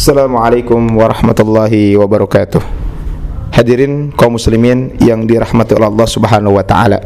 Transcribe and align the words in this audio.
Assalamualaikum 0.00 0.96
warahmatullahi 0.96 1.92
wabarakatuh. 1.92 2.56
Hadirin 3.52 4.08
kaum 4.16 4.40
muslimin 4.40 4.96
yang 4.96 5.28
dirahmati 5.28 5.76
oleh 5.76 5.92
Allah 5.92 6.08
subhanahu 6.08 6.56
wa 6.56 6.64
ta'ala. 6.64 7.04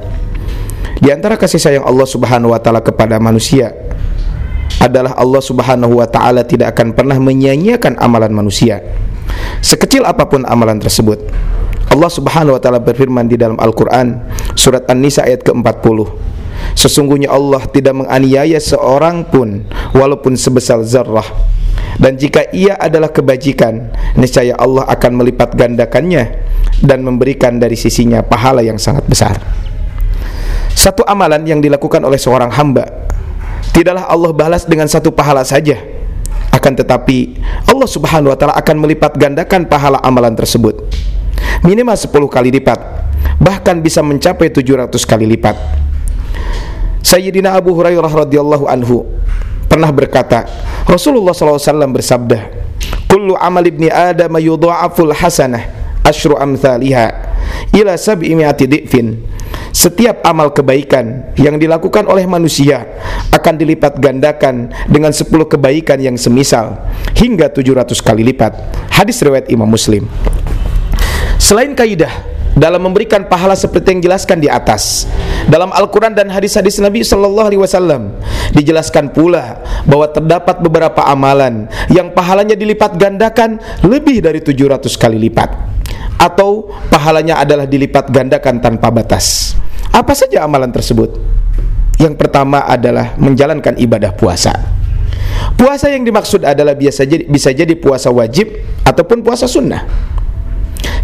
Di 1.02 1.10
antara 1.10 1.34
kasih 1.34 1.58
sayang 1.58 1.82
Allah 1.82 2.06
subhanahu 2.06 2.54
wa 2.54 2.60
ta'ala 2.62 2.78
kepada 2.86 3.18
manusia 3.18 3.74
Adalah 4.78 5.18
Allah 5.18 5.42
subhanahu 5.42 5.98
wa 5.98 6.06
ta'ala 6.06 6.46
tidak 6.46 6.78
akan 6.78 6.94
pernah 6.94 7.18
menyia-nyiakan 7.18 7.98
amalan 7.98 8.30
manusia 8.30 8.78
Sekecil 9.58 10.06
apapun 10.06 10.46
amalan 10.46 10.78
tersebut. 10.78 11.18
Allah 11.90 12.10
subhanahu 12.14 12.54
wa 12.54 12.62
ta'ala 12.62 12.78
berfirman 12.78 13.26
di 13.26 13.34
dalam 13.34 13.58
Al-Quran 13.58 14.22
Surat 14.54 14.86
An-Nisa 14.86 15.26
ayat 15.26 15.42
ke-40 15.42 15.98
Sesungguhnya 16.78 17.34
Allah 17.34 17.66
tidak 17.74 18.06
menganiaya 18.06 18.62
seorang 18.62 19.26
pun 19.26 19.66
Walaupun 19.98 20.38
sebesar 20.38 20.78
zarrah 20.86 21.26
dan 21.98 22.18
jika 22.18 22.50
ia 22.50 22.74
adalah 22.74 23.10
kebajikan 23.10 23.90
niscaya 24.18 24.58
Allah 24.58 24.86
akan 24.90 25.12
melipat 25.14 25.54
gandakannya 25.54 26.42
dan 26.82 27.06
memberikan 27.06 27.58
dari 27.62 27.78
sisinya 27.78 28.22
pahala 28.22 28.60
yang 28.60 28.78
sangat 28.78 29.06
besar. 29.06 29.38
Satu 30.74 31.06
amalan 31.06 31.46
yang 31.46 31.62
dilakukan 31.62 32.02
oleh 32.02 32.18
seorang 32.18 32.50
hamba 32.50 33.06
tidaklah 33.70 34.10
Allah 34.10 34.30
balas 34.34 34.66
dengan 34.66 34.90
satu 34.90 35.14
pahala 35.14 35.46
saja. 35.46 35.78
Akan 36.50 36.74
tetapi 36.74 37.38
Allah 37.66 37.88
subhanahu 37.90 38.30
wa 38.30 38.38
ta'ala 38.38 38.54
akan 38.54 38.76
melipat 38.78 39.18
gandakan 39.18 39.66
pahala 39.66 39.98
amalan 40.02 40.34
tersebut. 40.38 40.86
Minimal 41.66 41.98
10 41.98 42.10
kali 42.30 42.50
lipat 42.54 42.78
bahkan 43.42 43.78
bisa 43.82 44.02
mencapai 44.02 44.50
700 44.50 44.90
kali 45.02 45.26
lipat. 45.34 45.56
Sayyidina 47.04 47.52
Abu 47.52 47.76
Hurairah 47.76 48.08
radhiyallahu 48.08 48.64
anhu 48.64 49.04
pernah 49.74 49.90
berkata 49.90 50.46
Rasulullah 50.86 51.34
SAW 51.34 51.90
bersabda 51.90 52.62
Kullu 53.10 53.34
amal 53.34 53.66
ibni 53.66 53.90
Adam 53.90 54.38
yudha'aful 54.38 55.10
hasanah 55.10 55.66
Ashru 56.06 56.38
amthaliha 56.38 57.10
Ila 57.74 57.98
sab'i 57.98 58.38
mi'ati 58.38 58.70
di'fin 58.70 59.18
Setiap 59.74 60.22
amal 60.22 60.54
kebaikan 60.54 61.34
yang 61.34 61.58
dilakukan 61.58 62.06
oleh 62.06 62.22
manusia 62.30 62.86
akan 63.34 63.54
dilipat 63.58 63.98
gandakan 63.98 64.70
dengan 64.86 65.10
10 65.10 65.26
kebaikan 65.50 65.98
yang 65.98 66.14
semisal 66.14 66.78
hingga 67.18 67.50
700 67.50 67.90
kali 67.98 68.22
lipat. 68.22 68.54
Hadis 68.94 69.18
riwayat 69.18 69.50
Imam 69.50 69.66
Muslim. 69.66 70.06
Selain 71.42 71.74
kaidah 71.74 72.33
dalam 72.54 72.80
memberikan 72.86 73.26
pahala 73.26 73.58
seperti 73.58 73.94
yang 73.94 74.00
dijelaskan 74.02 74.38
di 74.38 74.48
atas. 74.48 75.06
Dalam 75.50 75.74
Al-Quran 75.74 76.14
dan 76.16 76.30
hadis-hadis 76.30 76.80
Nabi 76.80 77.04
Sallallahu 77.04 77.46
Alaihi 77.52 77.62
Wasallam 77.62 78.16
dijelaskan 78.54 79.12
pula 79.12 79.60
bahwa 79.84 80.08
terdapat 80.08 80.62
beberapa 80.62 81.04
amalan 81.04 81.68
yang 81.92 82.14
pahalanya 82.14 82.56
dilipat 82.56 82.96
gandakan 82.96 83.60
lebih 83.84 84.24
dari 84.24 84.40
700 84.40 84.88
kali 84.96 85.18
lipat 85.28 85.50
atau 86.16 86.70
pahalanya 86.88 87.42
adalah 87.42 87.66
dilipat 87.68 88.08
gandakan 88.08 88.62
tanpa 88.62 88.88
batas. 88.88 89.58
Apa 89.90 90.14
saja 90.16 90.46
amalan 90.46 90.70
tersebut? 90.70 91.14
Yang 92.00 92.18
pertama 92.18 92.66
adalah 92.66 93.14
menjalankan 93.20 93.78
ibadah 93.78 94.14
puasa. 94.14 94.50
Puasa 95.54 95.90
yang 95.90 96.02
dimaksud 96.02 96.42
adalah 96.42 96.74
biasa 96.74 97.06
jadi, 97.06 97.24
bisa 97.30 97.54
jadi 97.54 97.74
puasa 97.78 98.10
wajib 98.10 98.50
ataupun 98.82 99.22
puasa 99.22 99.46
sunnah. 99.46 99.86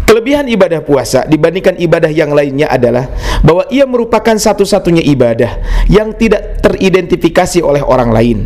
Kelebihan 0.05 0.49
ibadah 0.51 0.83
puasa 0.83 1.23
dibandingkan 1.23 1.79
ibadah 1.79 2.11
yang 2.11 2.35
lainnya 2.35 2.67
adalah 2.67 3.07
bahwa 3.45 3.63
ia 3.71 3.87
merupakan 3.87 4.35
satu-satunya 4.35 5.05
ibadah 5.07 5.61
yang 5.87 6.11
tidak 6.17 6.59
teridentifikasi 6.59 7.63
oleh 7.63 7.79
orang 7.79 8.11
lain. 8.11 8.39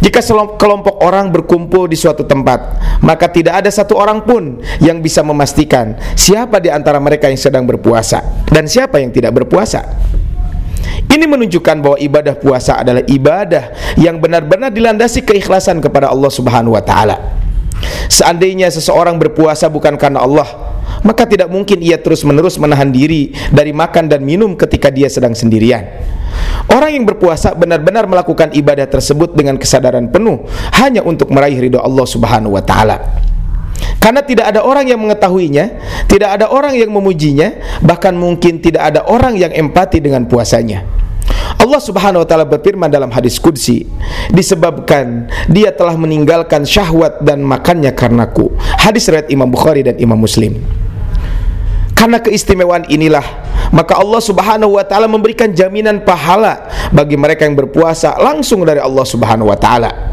Jika 0.00 0.24
kelompok 0.56 1.04
orang 1.04 1.28
berkumpul 1.28 1.84
di 1.84 1.94
suatu 1.94 2.24
tempat, 2.24 2.80
maka 3.04 3.28
tidak 3.28 3.60
ada 3.60 3.70
satu 3.70 4.00
orang 4.00 4.24
pun 4.24 4.56
yang 4.80 5.04
bisa 5.04 5.20
memastikan 5.20 5.92
siapa 6.16 6.56
di 6.56 6.72
antara 6.72 6.96
mereka 6.96 7.28
yang 7.28 7.36
sedang 7.36 7.68
berpuasa 7.68 8.24
dan 8.48 8.64
siapa 8.64 8.96
yang 8.96 9.12
tidak 9.12 9.36
berpuasa. 9.36 9.84
Ini 11.10 11.26
menunjukkan 11.26 11.76
bahwa 11.82 11.98
ibadah 11.98 12.38
puasa 12.38 12.80
adalah 12.80 13.02
ibadah 13.04 13.74
yang 13.98 14.22
benar-benar 14.22 14.70
dilandasi 14.70 15.26
keikhlasan 15.26 15.82
kepada 15.82 16.08
Allah 16.08 16.30
Subhanahu 16.32 16.78
wa 16.78 16.82
taala. 16.82 17.39
Seandainya 18.10 18.68
seseorang 18.68 19.16
berpuasa 19.16 19.70
bukan 19.72 19.96
karena 19.96 20.20
Allah, 20.20 20.48
maka 21.06 21.24
tidak 21.24 21.48
mungkin 21.48 21.80
ia 21.80 21.96
terus-menerus 21.96 22.60
menahan 22.60 22.92
diri 22.92 23.32
dari 23.48 23.72
makan 23.72 24.10
dan 24.10 24.20
minum 24.24 24.52
ketika 24.58 24.92
dia 24.92 25.08
sedang 25.08 25.32
sendirian. 25.32 25.86
Orang 26.70 26.94
yang 26.94 27.04
berpuasa 27.08 27.56
benar-benar 27.56 28.06
melakukan 28.06 28.54
ibadah 28.54 28.86
tersebut 28.86 29.34
dengan 29.34 29.58
kesadaran 29.58 30.12
penuh 30.12 30.46
hanya 30.78 31.02
untuk 31.02 31.32
meraih 31.32 31.58
ridho 31.58 31.80
Allah 31.82 32.06
Subhanahu 32.06 32.54
wa 32.54 32.62
taala. 32.62 32.96
Karena 34.00 34.24
tidak 34.24 34.48
ada 34.48 34.64
orang 34.64 34.88
yang 34.88 35.00
mengetahuinya, 35.00 35.76
tidak 36.08 36.40
ada 36.40 36.48
orang 36.48 36.72
yang 36.72 36.88
memujinya, 36.88 37.80
bahkan 37.84 38.16
mungkin 38.16 38.60
tidak 38.64 38.92
ada 38.92 39.04
orang 39.04 39.36
yang 39.36 39.52
empati 39.52 40.00
dengan 40.00 40.24
puasanya. 40.24 40.84
Allah 41.70 41.86
Subhanahu 41.86 42.26
wa 42.26 42.26
taala 42.26 42.42
berfirman 42.42 42.90
dalam 42.90 43.14
hadis 43.14 43.38
qudsi, 43.38 43.86
disebabkan 44.34 45.30
dia 45.46 45.70
telah 45.70 45.94
meninggalkan 45.94 46.66
syahwat 46.66 47.22
dan 47.22 47.46
makannya 47.46 47.94
karenaku. 47.94 48.50
Hadis 48.58 49.06
riwayat 49.06 49.30
Imam 49.30 49.46
Bukhari 49.46 49.86
dan 49.86 49.94
Imam 50.02 50.18
Muslim. 50.18 50.58
Karena 51.94 52.18
keistimewaan 52.18 52.90
inilah 52.90 53.22
maka 53.70 53.94
Allah 54.02 54.18
Subhanahu 54.18 54.74
wa 54.74 54.82
taala 54.82 55.06
memberikan 55.06 55.46
jaminan 55.54 56.02
pahala 56.02 56.66
bagi 56.90 57.14
mereka 57.14 57.46
yang 57.46 57.54
berpuasa 57.54 58.18
langsung 58.18 58.66
dari 58.66 58.82
Allah 58.82 59.06
Subhanahu 59.06 59.46
wa 59.46 59.54
taala. 59.54 60.09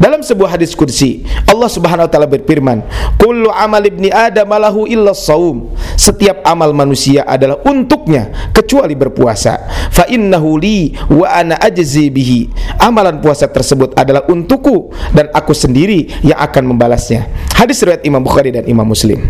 Dalam 0.00 0.24
sebuah 0.24 0.56
hadis 0.56 0.72
kursi 0.72 1.26
Allah 1.44 1.68
Subhanahu 1.68 2.08
wa 2.08 2.10
taala 2.10 2.30
berfirman, 2.30 2.80
"Kullu 3.20 3.52
amal 3.52 3.84
ibni 3.84 4.08
Adam 4.08 4.48
lahu 4.56 4.88
illa 4.88 5.12
saum." 5.12 5.76
Setiap 6.00 6.40
amal 6.48 6.72
manusia 6.72 7.26
adalah 7.28 7.60
untuknya 7.68 8.32
kecuali 8.56 8.96
berpuasa. 8.96 9.60
Fa 9.92 10.08
innahu 10.08 10.56
li 10.56 10.96
wa 11.12 11.28
ana 11.28 11.60
ajzi 11.60 12.08
bihi. 12.08 12.48
Amalan 12.80 13.20
puasa 13.20 13.44
tersebut 13.44 13.92
adalah 13.92 14.24
untukku 14.32 14.88
dan 15.12 15.28
aku 15.36 15.52
sendiri 15.52 16.08
yang 16.24 16.40
akan 16.40 16.72
membalasnya. 16.72 17.28
Hadis 17.52 17.84
riwayat 17.84 18.00
Imam 18.08 18.24
Bukhari 18.24 18.48
dan 18.54 18.64
Imam 18.64 18.88
Muslim. 18.88 19.20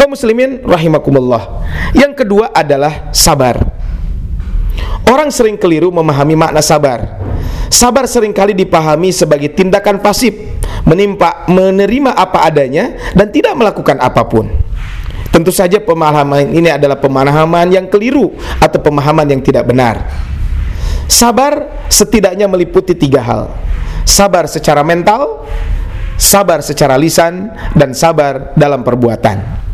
Kaum 0.00 0.16
muslimin 0.16 0.64
rahimakumullah. 0.64 1.60
Yang 1.92 2.24
kedua 2.24 2.48
adalah 2.56 3.12
sabar. 3.12 3.60
Orang 5.04 5.28
sering 5.28 5.60
keliru 5.60 5.92
memahami 5.92 6.38
makna 6.38 6.64
sabar. 6.64 7.19
Sabar 7.70 8.04
sering 8.10 8.34
kali 8.34 8.52
dipahami 8.52 9.14
sebagai 9.14 9.54
tindakan 9.54 10.02
pasif, 10.02 10.34
menimpa, 10.82 11.46
menerima 11.46 12.18
apa 12.18 12.50
adanya 12.50 12.98
dan 13.14 13.30
tidak 13.30 13.54
melakukan 13.54 13.94
apa 14.02 14.26
pun. 14.26 14.50
Tentu 15.30 15.54
saja 15.54 15.78
pemahaman 15.78 16.50
ini 16.50 16.66
adalah 16.66 16.98
pemahaman 16.98 17.70
yang 17.70 17.86
keliru 17.86 18.34
atau 18.58 18.82
pemahaman 18.82 19.30
yang 19.30 19.38
tidak 19.38 19.62
benar. 19.70 20.02
Sabar 21.06 21.86
setidaknya 21.86 22.50
meliputi 22.50 22.98
tiga 22.98 23.22
hal. 23.22 23.54
Sabar 24.02 24.50
secara 24.50 24.82
mental, 24.82 25.46
sabar 26.18 26.66
secara 26.66 26.98
lisan, 26.98 27.54
dan 27.78 27.94
sabar 27.94 28.50
dalam 28.58 28.82
perbuatan. 28.82 29.69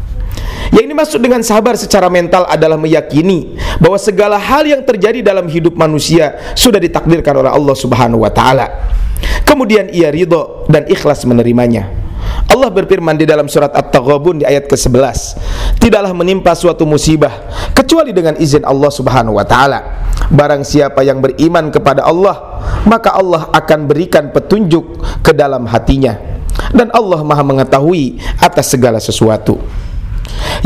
Yang 0.75 0.87
dimaksud 0.91 1.21
dengan 1.22 1.43
sabar 1.44 1.78
secara 1.78 2.10
mental 2.10 2.49
adalah 2.49 2.78
meyakini 2.81 3.54
bahwa 3.78 3.99
segala 4.00 4.41
hal 4.41 4.66
yang 4.66 4.82
terjadi 4.82 5.22
dalam 5.22 5.47
hidup 5.47 5.78
manusia 5.78 6.38
sudah 6.59 6.81
ditakdirkan 6.82 7.37
oleh 7.38 7.53
Allah 7.53 7.77
Subhanahu 7.77 8.25
wa 8.27 8.32
taala. 8.32 8.66
Kemudian 9.47 9.88
ia 9.94 10.10
ridho 10.10 10.66
dan 10.66 10.84
ikhlas 10.91 11.22
menerimanya. 11.25 12.06
Allah 12.47 12.71
berfirman 12.71 13.19
di 13.19 13.27
dalam 13.27 13.50
surat 13.50 13.75
At-Taghabun 13.75 14.43
di 14.43 14.44
ayat 14.47 14.71
ke-11 14.71 15.19
Tidaklah 15.82 16.12
menimpa 16.15 16.54
suatu 16.54 16.87
musibah 16.87 17.33
Kecuali 17.75 18.15
dengan 18.15 18.38
izin 18.38 18.62
Allah 18.62 18.91
subhanahu 18.91 19.37
wa 19.37 19.47
ta'ala 19.47 19.83
Barang 20.31 20.62
siapa 20.62 21.03
yang 21.03 21.19
beriman 21.22 21.75
kepada 21.75 22.06
Allah 22.06 22.62
Maka 22.87 23.19
Allah 23.19 23.50
akan 23.50 23.91
berikan 23.91 24.31
petunjuk 24.31 24.98
ke 25.27 25.34
dalam 25.34 25.66
hatinya 25.66 26.16
Dan 26.71 26.91
Allah 26.94 27.21
maha 27.27 27.42
mengetahui 27.42 28.22
atas 28.39 28.72
segala 28.72 29.03
sesuatu 29.03 29.59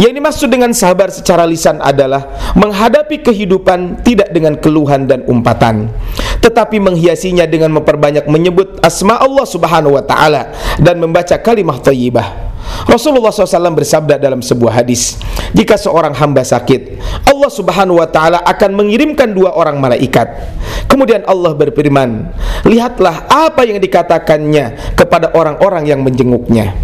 yang 0.00 0.16
dimaksud 0.16 0.48
dengan 0.48 0.72
sabar 0.72 1.12
secara 1.12 1.44
lisan 1.44 1.82
adalah 1.82 2.52
menghadapi 2.56 3.20
kehidupan 3.20 4.00
tidak 4.00 4.32
dengan 4.32 4.56
keluhan 4.56 5.04
dan 5.04 5.26
umpatan, 5.28 5.92
tetapi 6.40 6.80
menghiasinya 6.80 7.44
dengan 7.44 7.74
memperbanyak 7.76 8.24
menyebut 8.30 8.80
asma 8.80 9.20
Allah 9.20 9.44
Subhanahu 9.44 9.98
wa 9.98 10.04
taala 10.04 10.54
dan 10.80 10.96
membaca 10.96 11.36
kalimah 11.36 11.82
thayyibah. 11.82 12.50
Rasulullah 12.86 13.34
SAW 13.34 13.74
bersabda 13.74 14.20
dalam 14.20 14.44
sebuah 14.44 14.84
hadis 14.84 15.18
Jika 15.50 15.74
seorang 15.74 16.14
hamba 16.14 16.46
sakit 16.46 17.02
Allah 17.26 17.50
subhanahu 17.50 17.98
wa 17.98 18.06
ta'ala 18.06 18.46
akan 18.46 18.78
mengirimkan 18.78 19.32
dua 19.32 19.56
orang 19.56 19.80
malaikat 19.82 20.28
Kemudian 20.86 21.26
Allah 21.26 21.56
berfirman 21.56 22.30
Lihatlah 22.68 23.26
apa 23.26 23.66
yang 23.66 23.82
dikatakannya 23.82 24.94
kepada 24.94 25.34
orang-orang 25.34 25.88
yang 25.88 26.00
menjenguknya 26.04 26.76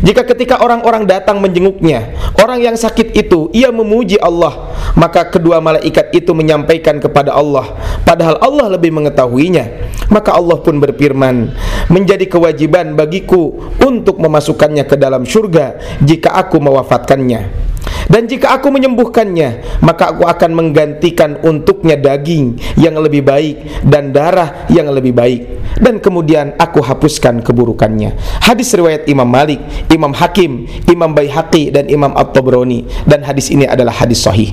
Jika 0.00 0.24
ketika 0.24 0.64
orang-orang 0.64 1.04
datang 1.04 1.44
menjenguknya, 1.44 2.16
orang 2.40 2.64
yang 2.64 2.76
sakit 2.76 3.12
itu 3.12 3.52
ia 3.52 3.68
memuji 3.68 4.16
Allah, 4.16 4.72
maka 4.96 5.28
kedua 5.28 5.60
malaikat 5.60 6.16
itu 6.16 6.32
menyampaikan 6.32 6.96
kepada 6.96 7.36
Allah, 7.36 7.76
padahal 8.08 8.40
Allah 8.40 8.80
lebih 8.80 8.96
mengetahuinya. 8.96 9.92
Maka 10.10 10.34
Allah 10.34 10.58
pun 10.58 10.82
berfirman, 10.82 11.54
menjadi 11.92 12.26
kewajiban 12.26 12.98
bagiku 12.98 13.70
untuk 13.84 14.18
memasukkannya 14.18 14.88
ke 14.88 14.96
dalam 14.98 15.22
surga 15.22 15.78
jika 16.02 16.34
aku 16.34 16.58
mewafatkannya. 16.58 17.69
Dan 18.10 18.26
jika 18.26 18.58
aku 18.58 18.74
menyembuhkannya, 18.74 19.78
maka 19.86 20.10
aku 20.10 20.26
akan 20.26 20.50
menggantikan 20.50 21.38
untuknya 21.46 21.94
daging 21.94 22.58
yang 22.74 22.98
lebih 22.98 23.22
baik 23.22 23.86
dan 23.86 24.10
darah 24.10 24.66
yang 24.66 24.90
lebih 24.90 25.14
baik. 25.14 25.62
Dan 25.78 26.02
kemudian 26.02 26.58
aku 26.58 26.82
hapuskan 26.82 27.38
keburukannya. 27.38 28.18
Hadis 28.42 28.74
riwayat 28.74 29.06
Imam 29.06 29.30
Malik, 29.30 29.62
Imam 29.94 30.10
Hakim, 30.10 30.66
Imam 30.90 31.14
Baihaqi 31.14 31.70
dan 31.70 31.86
Imam 31.86 32.10
At-Tabrani 32.18 32.90
dan 33.06 33.22
hadis 33.22 33.46
ini 33.54 33.70
adalah 33.70 33.94
hadis 33.94 34.26
sahih. 34.26 34.50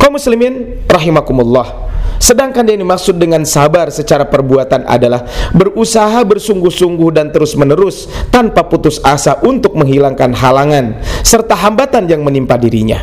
Kaum 0.00 0.16
muslimin 0.16 0.80
rahimakumullah. 0.88 1.89
Sedangkan 2.20 2.68
yang 2.68 2.84
dimaksud 2.84 3.16
dengan 3.16 3.48
sabar 3.48 3.88
secara 3.88 4.28
perbuatan 4.28 4.84
adalah 4.84 5.24
berusaha 5.56 6.20
bersungguh-sungguh 6.28 7.10
dan 7.16 7.32
terus-menerus 7.32 8.12
tanpa 8.28 8.68
putus 8.68 9.00
asa 9.00 9.40
untuk 9.40 9.72
menghilangkan 9.72 10.36
halangan 10.36 11.00
serta 11.24 11.56
hambatan 11.56 12.06
yang 12.12 12.20
menimpa 12.20 12.60
dirinya 12.60 13.00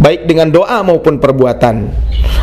baik 0.00 0.24
dengan 0.28 0.48
doa 0.48 0.80
maupun 0.80 1.20
perbuatan. 1.20 1.90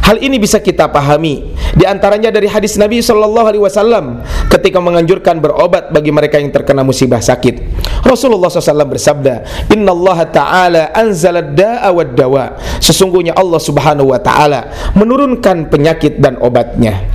Hal 0.06 0.18
ini 0.22 0.42
bisa 0.42 0.58
kita 0.58 0.90
pahami 0.90 1.54
di 1.78 1.86
antaranya 1.86 2.34
dari 2.34 2.50
hadis 2.50 2.78
Nabi 2.82 2.98
sallallahu 2.98 3.46
alaihi 3.46 3.64
wasallam 3.64 4.26
ketika 4.50 4.82
menganjurkan 4.82 5.38
berobat 5.38 5.94
bagi 5.94 6.10
mereka 6.10 6.42
yang 6.42 6.50
terkena 6.50 6.82
musibah 6.82 7.22
sakit. 7.22 7.80
Rasulullah 8.02 8.50
SAW 8.50 8.90
bersabda, 8.90 9.70
Inna 9.72 9.94
Allah 9.94 10.20
Ta'ala 10.28 10.84
anzala 10.92 11.46
da'a. 11.46 11.94
Sesungguhnya 12.82 13.38
Allah 13.38 13.62
Subhanahu 13.62 14.10
Wa 14.12 14.20
Ta'ala 14.20 14.92
menurunkan 14.98 15.70
penyakit 15.70 16.18
dan 16.18 16.42
obatnya. 16.42 17.06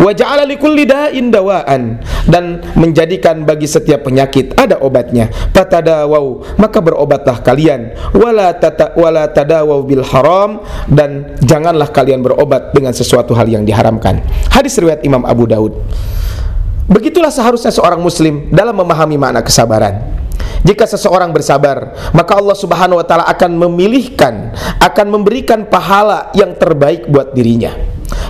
Wa 0.00 0.10
ja'ala 0.16 0.48
likulli 0.48 0.88
da'in 0.88 1.30
dawaan. 1.30 2.00
Dan 2.26 2.60
menjadikan 2.74 3.44
bagi 3.44 3.68
setiap 3.68 4.08
penyakit 4.08 4.56
ada 4.56 4.80
obatnya. 4.80 5.28
Fatadawau. 5.52 6.42
Maka 6.56 6.80
berobatlah 6.80 7.44
kalian. 7.44 7.94
Wala 8.16 8.56
tata 8.56 8.96
wala 8.96 9.28
bil 9.84 10.04
haram. 10.04 10.64
Dan 10.88 11.36
janganlah 11.44 11.92
kalian 11.92 12.24
berobat 12.24 12.72
dengan 12.72 12.96
sesuatu 12.96 13.36
hal 13.36 13.46
yang 13.46 13.62
diharamkan. 13.62 14.24
Hadis 14.50 14.80
riwayat 14.80 15.04
Imam 15.04 15.22
Abu 15.28 15.44
Daud 15.44 15.76
Begitulah 16.90 17.30
seharusnya 17.30 17.70
seorang 17.70 18.02
muslim 18.02 18.50
dalam 18.50 18.74
memahami 18.74 19.14
makna 19.14 19.46
kesabaran. 19.46 20.18
Jika 20.60 20.84
seseorang 20.84 21.32
bersabar, 21.32 21.94
maka 22.12 22.36
Allah 22.36 22.58
Subhanahu 22.58 23.00
wa 23.00 23.06
taala 23.06 23.24
akan 23.30 23.56
memilihkan, 23.56 24.52
akan 24.82 25.06
memberikan 25.08 25.64
pahala 25.64 26.28
yang 26.36 26.52
terbaik 26.58 27.08
buat 27.08 27.32
dirinya 27.32 27.72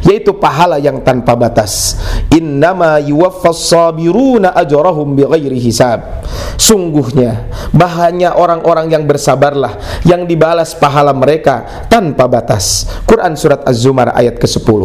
yaitu 0.05 0.37
pahala 0.37 0.81
yang 0.81 1.01
tanpa 1.05 1.37
batas. 1.37 1.97
Innama 2.33 3.01
yuwaffas 3.03 3.69
sabiruna 3.69 4.55
ajrahum 4.57 5.17
bighairi 5.17 5.61
hisab. 5.61 6.25
Sungguhnya 6.61 7.49
bahannya 7.73 8.33
orang-orang 8.37 8.93
yang 8.93 9.05
bersabarlah 9.09 10.03
yang 10.07 10.25
dibalas 10.25 10.77
pahala 10.77 11.11
mereka 11.17 11.87
tanpa 11.89 12.29
batas. 12.29 12.87
Quran 13.05 13.35
surat 13.35 13.65
Az-Zumar 13.67 14.13
ayat 14.15 14.37
ke-10. 14.37 14.81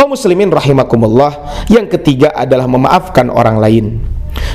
Kaum 0.00 0.16
muslimin 0.16 0.48
rahimakumullah, 0.48 1.60
yang 1.68 1.84
ketiga 1.84 2.32
adalah 2.32 2.64
memaafkan 2.64 3.28
orang 3.28 3.60
lain. 3.60 4.00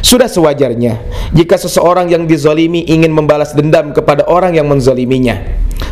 Sudah 0.01 0.25
sewajarnya 0.25 0.97
jika 1.38 1.53
seseorang 1.53 2.09
yang 2.09 2.25
dizolimi 2.25 2.81
ingin 2.89 3.13
membalas 3.13 3.53
dendam 3.53 3.94
kepada 3.94 4.25
orang 4.25 4.57
yang 4.57 4.65
menzoliminya. 4.65 5.38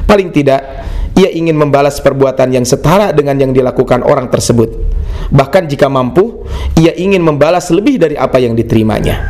Paling 0.10 0.34
tidak, 0.34 0.58
ia 1.14 1.30
ingin 1.30 1.54
membalas 1.54 2.02
perbuatan 2.02 2.50
yang 2.50 2.66
setara 2.66 3.14
dengan 3.14 3.38
yang 3.38 3.54
dilakukan 3.54 4.02
orang 4.02 4.34
tersebut. 4.34 4.74
Bahkan 5.30 5.70
jika 5.70 5.86
mampu, 5.86 6.50
ia 6.74 6.98
ingin 6.98 7.22
membalas 7.22 7.70
lebih 7.70 8.02
dari 8.02 8.18
apa 8.18 8.42
yang 8.42 8.58
diterimanya. 8.58 9.22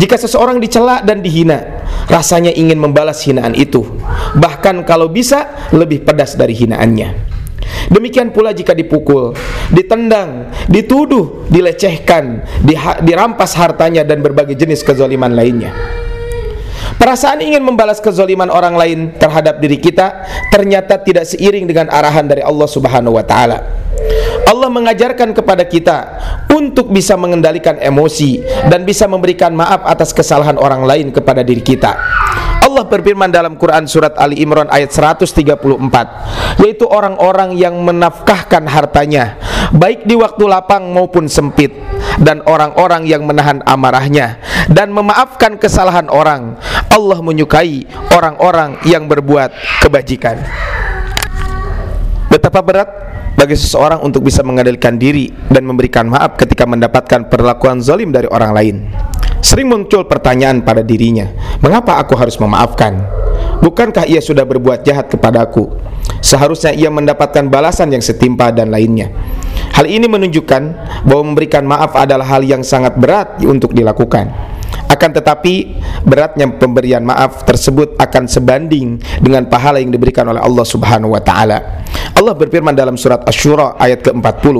Jika 0.00 0.16
seseorang 0.16 0.56
dicela 0.56 1.04
dan 1.04 1.20
dihina, 1.20 1.84
rasanya 2.08 2.48
ingin 2.56 2.80
membalas 2.80 3.20
hinaan 3.28 3.52
itu. 3.52 3.84
Bahkan 4.40 4.88
kalau 4.88 5.12
bisa, 5.12 5.68
lebih 5.76 6.00
pedas 6.00 6.32
dari 6.32 6.56
hinaannya. 6.56 7.29
Demikian 7.90 8.30
pula 8.30 8.54
jika 8.54 8.70
dipukul, 8.70 9.34
ditendang, 9.74 10.46
dituduh, 10.70 11.50
dilecehkan, 11.50 12.46
dirampas 13.02 13.58
hartanya 13.58 14.06
dan 14.06 14.22
berbagai 14.22 14.54
jenis 14.54 14.86
kezaliman 14.86 15.34
lainnya. 15.34 15.74
Perasaan 16.96 17.42
ingin 17.42 17.66
membalas 17.66 17.98
kezoliman 17.98 18.46
orang 18.46 18.78
lain 18.78 18.98
terhadap 19.18 19.58
diri 19.58 19.82
kita 19.82 20.22
ternyata 20.54 21.02
tidak 21.02 21.26
seiring 21.26 21.66
dengan 21.66 21.90
arahan 21.90 22.30
dari 22.30 22.46
Allah 22.46 22.68
Subhanahu 22.70 23.18
wa 23.18 23.24
taala. 23.26 23.58
Allah 24.48 24.68
mengajarkan 24.72 25.36
kepada 25.36 25.64
kita 25.66 25.98
untuk 26.52 26.92
bisa 26.92 27.16
mengendalikan 27.18 27.76
emosi 27.80 28.44
dan 28.68 28.86
bisa 28.86 29.04
memberikan 29.10 29.52
maaf 29.52 29.84
atas 29.84 30.14
kesalahan 30.14 30.56
orang 30.56 30.84
lain 30.86 31.08
kepada 31.12 31.44
diri 31.44 31.60
kita. 31.60 31.96
Allah 32.60 32.84
berfirman 32.86 33.32
dalam 33.32 33.58
Quran 33.58 33.88
surat 33.88 34.14
Ali 34.14 34.38
Imran 34.44 34.70
ayat 34.70 34.92
134 34.94 36.62
yaitu 36.62 36.84
orang-orang 36.86 37.56
yang 37.56 37.74
menafkahkan 37.82 38.68
hartanya 38.68 39.40
baik 39.74 40.04
di 40.04 40.14
waktu 40.14 40.44
lapang 40.46 40.92
maupun 40.92 41.26
sempit 41.26 41.72
dan 42.20 42.44
orang-orang 42.44 43.08
yang 43.08 43.24
menahan 43.24 43.64
amarahnya 43.64 44.38
dan 44.68 44.92
memaafkan 44.92 45.56
kesalahan 45.56 46.06
orang 46.12 46.60
Allah 46.92 47.18
menyukai 47.24 47.88
orang-orang 48.12 48.76
yang 48.86 49.08
berbuat 49.08 49.50
kebajikan 49.80 50.38
betapa 52.28 52.60
berat 52.60 52.99
bagi 53.40 53.56
seseorang 53.56 54.04
untuk 54.04 54.20
bisa 54.20 54.44
mengendalikan 54.44 55.00
diri 55.00 55.32
dan 55.48 55.64
memberikan 55.64 56.04
maaf 56.12 56.36
ketika 56.36 56.68
mendapatkan 56.68 57.32
perlakuan 57.32 57.80
zalim 57.80 58.12
dari 58.12 58.28
orang 58.28 58.52
lain 58.52 58.76
Sering 59.40 59.72
muncul 59.72 60.04
pertanyaan 60.04 60.60
pada 60.60 60.84
dirinya, 60.84 61.24
mengapa 61.64 61.96
aku 61.96 62.12
harus 62.12 62.36
memaafkan? 62.36 63.00
Bukankah 63.64 64.04
ia 64.04 64.20
sudah 64.20 64.44
berbuat 64.44 64.84
jahat 64.84 65.08
kepadaku? 65.08 65.80
Seharusnya 66.20 66.76
ia 66.76 66.92
mendapatkan 66.92 67.48
balasan 67.48 67.88
yang 67.88 68.04
setimpa 68.04 68.52
dan 68.52 68.68
lainnya. 68.68 69.08
Hal 69.72 69.88
ini 69.88 70.04
menunjukkan 70.04 70.62
bahwa 71.08 71.32
memberikan 71.32 71.64
maaf 71.64 71.96
adalah 71.96 72.28
hal 72.28 72.44
yang 72.44 72.60
sangat 72.60 73.00
berat 73.00 73.40
untuk 73.40 73.72
dilakukan. 73.72 74.28
Akan 74.92 75.16
tetapi 75.16 75.80
beratnya 76.04 76.44
pemberian 76.50 77.00
maaf 77.00 77.48
tersebut 77.48 77.96
akan 77.96 78.28
sebanding 78.28 79.00
dengan 79.24 79.48
pahala 79.48 79.80
yang 79.80 79.88
diberikan 79.88 80.28
oleh 80.28 80.42
Allah 80.42 80.66
Subhanahu 80.68 81.16
wa 81.16 81.22
taala. 81.24 81.88
Allah 82.16 82.34
berfirman 82.36 82.74
dalam 82.74 82.98
surat 82.98 83.22
Asy-Syura 83.24 83.78
ayat 83.78 84.04
ke-40 84.04 84.56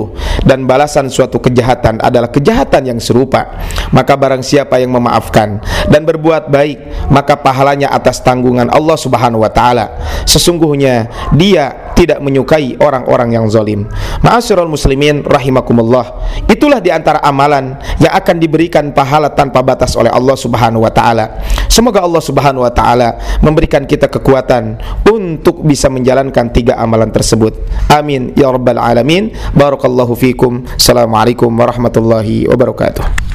dan 0.47 0.65
balasan 0.65 1.11
suatu 1.11 1.37
kejahatan 1.37 2.01
adalah 2.01 2.31
kejahatan 2.31 2.95
yang 2.95 2.99
serupa. 3.01 3.59
Maka 3.91 4.15
barang 4.15 4.41
siapa 4.41 4.79
yang 4.79 4.95
memaafkan 4.95 5.59
dan 5.91 6.07
berbuat 6.07 6.47
baik, 6.49 7.09
maka 7.11 7.35
pahalanya 7.37 7.91
atas 7.91 8.23
tanggungan 8.23 8.71
Allah 8.71 8.97
Subhanahu 8.97 9.43
wa 9.43 9.51
taala. 9.51 9.91
Sesungguhnya 10.23 11.11
dia 11.35 11.91
tidak 12.01 12.17
menyukai 12.23 12.81
orang-orang 12.81 13.37
yang 13.37 13.45
zalim. 13.51 13.85
Ma'asyiral 14.25 14.65
muslimin 14.65 15.21
rahimakumullah. 15.21 16.17
Itulah 16.49 16.81
di 16.81 16.89
antara 16.89 17.21
amalan 17.21 17.77
yang 18.01 18.13
akan 18.15 18.41
diberikan 18.41 18.89
pahala 18.89 19.29
tanpa 19.29 19.61
batas 19.61 19.93
oleh 19.93 20.09
Allah 20.09 20.33
Subhanahu 20.33 20.81
wa 20.81 20.89
taala. 20.89 21.37
Semoga 21.71 22.03
Allah 22.03 22.19
Subhanahu 22.19 22.67
wa 22.67 22.73
taala 22.75 23.15
memberikan 23.39 23.87
kita 23.87 24.11
kekuatan 24.11 24.75
untuk 25.07 25.63
bisa 25.63 25.87
menjalankan 25.87 26.51
tiga 26.51 26.75
amalan 26.75 27.07
tersebut. 27.15 27.55
Amin 27.87 28.35
ya 28.35 28.51
rabbal 28.51 28.75
alamin. 28.75 29.31
Barakallahu 29.55 30.11
fikum. 30.19 30.67
Assalamualaikum 30.75 31.47
warahmatullahi 31.47 32.51
wabarakatuh. 32.51 33.30